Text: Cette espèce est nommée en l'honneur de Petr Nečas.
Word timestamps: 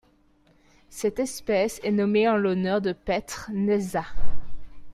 Cette 0.89 1.19
espèce 1.19 1.79
est 1.83 1.91
nommée 1.91 2.27
en 2.27 2.35
l'honneur 2.35 2.81
de 2.81 2.91
Petr 2.91 3.51
Nečas. 3.53 4.15